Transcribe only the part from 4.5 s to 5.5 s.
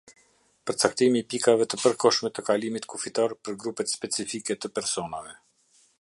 të personave.